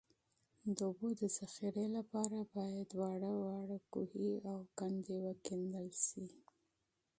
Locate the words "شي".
6.05-6.25